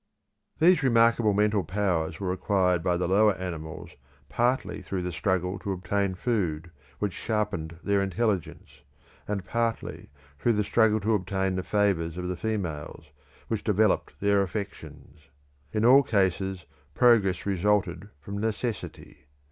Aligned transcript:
These 0.57 0.81
remarkable 0.81 1.31
mental 1.31 1.63
powers 1.63 2.19
were 2.19 2.31
acquired 2.33 2.81
by 2.81 2.97
the 2.97 3.07
lower 3.07 3.35
animals 3.35 3.91
partly 4.29 4.81
through 4.81 5.03
the 5.03 5.11
struggle 5.11 5.59
to 5.59 5.71
obtain 5.73 6.15
food, 6.15 6.71
which 6.97 7.13
sharpened 7.13 7.77
their 7.83 8.01
intelligence; 8.01 8.79
and 9.27 9.45
partly 9.45 10.09
through 10.39 10.53
the 10.53 10.63
struggle 10.63 10.99
to 11.01 11.13
obtain 11.13 11.55
the 11.55 11.61
favours 11.61 12.17
of 12.17 12.27
the 12.29 12.35
females, 12.35 13.11
which 13.47 13.63
developed 13.63 14.19
their 14.19 14.41
affections. 14.41 15.19
In 15.71 15.85
all 15.85 16.01
cases, 16.01 16.65
progress 16.95 17.45
resulted 17.45 18.09
from 18.19 18.39
necessity. 18.39 19.27